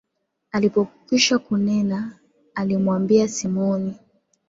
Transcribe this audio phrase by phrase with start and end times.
[0.51, 2.17] Alipokwisha kunena,
[2.55, 3.95] alimwambia Simoni.